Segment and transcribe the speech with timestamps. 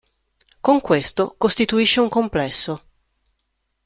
[0.61, 2.83] Con questo costituisce un complesso.